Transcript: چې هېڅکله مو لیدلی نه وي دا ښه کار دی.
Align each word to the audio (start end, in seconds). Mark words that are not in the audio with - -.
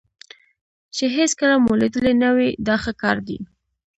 چې 0.95 1.05
هېڅکله 1.17 1.55
مو 1.63 1.71
لیدلی 1.81 2.13
نه 2.23 2.29
وي 2.35 2.49
دا 2.67 2.75
ښه 2.83 2.93
کار 3.01 3.17
دی. 3.27 3.37